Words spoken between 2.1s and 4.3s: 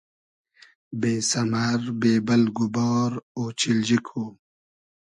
بئلگ و بار اۉچیلجی کو